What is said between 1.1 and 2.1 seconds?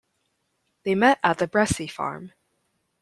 at the Bressie